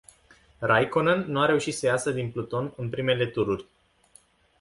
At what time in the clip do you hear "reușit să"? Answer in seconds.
1.45-1.85